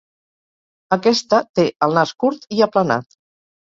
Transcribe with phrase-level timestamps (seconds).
[0.97, 3.19] Aquesta té el nas curt i aplanat.